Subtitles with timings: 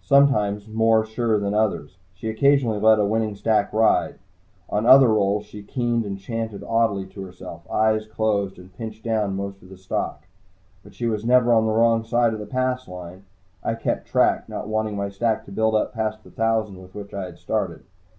[0.00, 4.14] Sometimes more sure than others, she occasionally let a winning stack ride.
[4.70, 9.36] On other rolls, she keened and chanted oddly to herself, eyes closed, and pinched down
[9.36, 10.22] most of the stock.
[10.82, 13.24] But she was never on the wrong side of the "Pass" line.
[13.62, 17.12] I kept track, not wanting my stack to build up past the thousand with which
[17.12, 17.84] I had started.